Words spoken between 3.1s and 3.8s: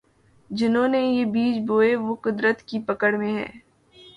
میں ہیں۔